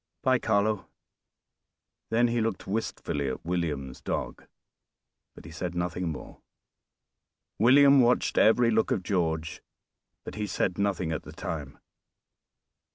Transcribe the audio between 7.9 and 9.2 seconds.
watched every look of